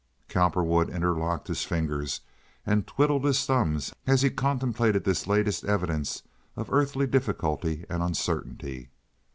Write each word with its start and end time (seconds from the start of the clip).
Cowperwood 0.29 0.89
interlocked 0.89 1.47
his 1.47 1.63
fingers 1.63 2.21
and 2.65 2.87
twiddled 2.87 3.23
his 3.23 3.45
thumbs 3.45 3.93
as 4.07 4.23
he 4.23 4.31
contemplated 4.31 5.03
this 5.03 5.27
latest 5.27 5.63
evidence 5.63 6.23
of 6.55 6.73
earthly 6.73 7.05
difficulty 7.05 7.85
and 7.87 8.01
uncertainty. 8.01 8.89